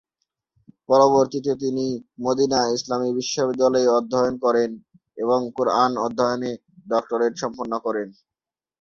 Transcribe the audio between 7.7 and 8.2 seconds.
করেন।